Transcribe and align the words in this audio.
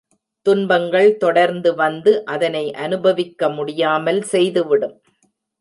துன்பங்கள் 0.45 1.09
தொடர்ந்து 1.17 1.75
வந்து 1.75 2.11
அதனை 2.25 2.63
அனுபவிக்க 2.85 3.49
முடியாமல் 3.49 4.21
செய்துவிடும். 4.33 4.97